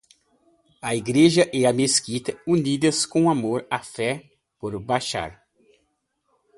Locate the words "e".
1.53-1.63, 3.69-3.79